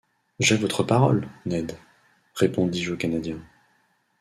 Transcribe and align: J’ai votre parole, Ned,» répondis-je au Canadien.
J’ai 0.39 0.57
votre 0.57 0.81
parole, 0.81 1.27
Ned,» 1.45 1.77
répondis-je 2.33 2.93
au 2.93 2.97
Canadien. 2.97 3.37